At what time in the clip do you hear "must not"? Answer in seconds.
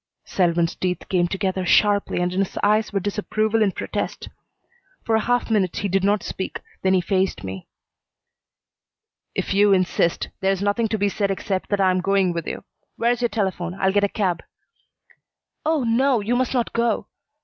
16.35-16.73